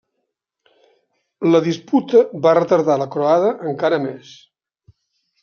[1.55, 4.35] La disputa va retardar la croada encara més.